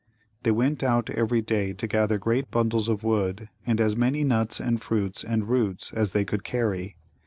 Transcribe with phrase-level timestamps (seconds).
[0.41, 4.59] They went out every day to gather great bundles of wood and as many nuts
[4.59, 6.97] and fruits and roots as they could carry.